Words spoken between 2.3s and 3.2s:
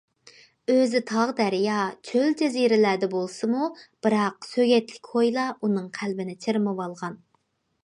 جەزىرىلەردە